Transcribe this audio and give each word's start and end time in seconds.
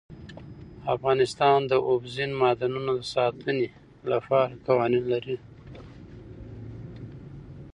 افغانستان 0.95 1.59
د 1.71 1.73
اوبزین 1.89 2.31
معدنونه 2.41 2.91
د 2.97 3.01
ساتنې 3.15 3.67
لپاره 4.11 4.53
قوانین 4.67 5.03
لري. 5.13 5.37